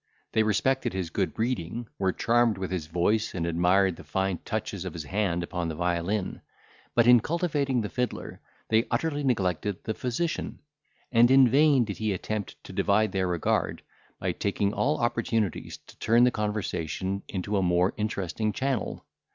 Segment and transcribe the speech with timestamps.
[0.31, 4.83] They respected his good breeding, were charmed with his voice, and admired the fine touches
[4.83, 6.41] of his hand upon the violin;
[6.95, 10.57] but in cultivating the fiddler, they utterly neglected the physician;
[11.11, 13.83] and in vain did he attempt to divide their regard,
[14.17, 19.05] by taking all opportunities to turn the conversation into a more interesting channel.